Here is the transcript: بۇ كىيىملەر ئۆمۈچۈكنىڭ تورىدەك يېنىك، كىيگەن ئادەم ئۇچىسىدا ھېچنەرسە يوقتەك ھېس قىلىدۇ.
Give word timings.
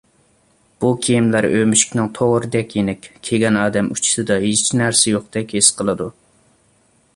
بۇ 0.83 0.89
كىيىملەر 1.07 1.47
ئۆمۈچۈكنىڭ 1.49 2.09
تورىدەك 2.19 2.73
يېنىك، 2.79 3.05
كىيگەن 3.29 3.61
ئادەم 3.65 3.93
ئۇچىسىدا 3.95 4.41
ھېچنەرسە 4.47 5.15
يوقتەك 5.17 5.57
ھېس 5.61 5.73
قىلىدۇ. 5.83 6.13